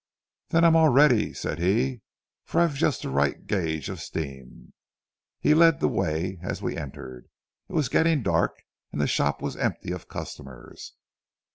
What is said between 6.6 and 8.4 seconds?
entered. It was getting